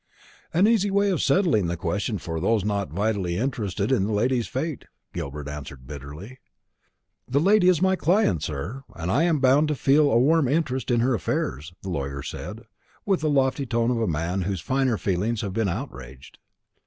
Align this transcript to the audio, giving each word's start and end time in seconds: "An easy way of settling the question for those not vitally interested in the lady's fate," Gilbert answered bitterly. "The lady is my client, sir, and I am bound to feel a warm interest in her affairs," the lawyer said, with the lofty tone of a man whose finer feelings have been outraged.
"An 0.51 0.67
easy 0.67 0.89
way 0.89 1.11
of 1.11 1.21
settling 1.21 1.67
the 1.67 1.77
question 1.77 2.17
for 2.17 2.39
those 2.39 2.65
not 2.65 2.89
vitally 2.89 3.37
interested 3.37 3.91
in 3.91 4.05
the 4.07 4.11
lady's 4.11 4.47
fate," 4.47 4.85
Gilbert 5.13 5.47
answered 5.47 5.85
bitterly. 5.85 6.39
"The 7.27 7.39
lady 7.39 7.69
is 7.69 7.83
my 7.83 7.95
client, 7.95 8.41
sir, 8.41 8.83
and 8.95 9.11
I 9.11 9.21
am 9.25 9.39
bound 9.39 9.67
to 9.67 9.75
feel 9.75 10.09
a 10.09 10.17
warm 10.17 10.47
interest 10.47 10.89
in 10.89 11.01
her 11.01 11.13
affairs," 11.13 11.71
the 11.83 11.89
lawyer 11.89 12.23
said, 12.23 12.63
with 13.05 13.21
the 13.21 13.29
lofty 13.29 13.67
tone 13.67 13.91
of 13.91 14.01
a 14.01 14.07
man 14.07 14.41
whose 14.41 14.59
finer 14.59 14.97
feelings 14.97 15.41
have 15.41 15.53
been 15.53 15.69
outraged. 15.69 16.39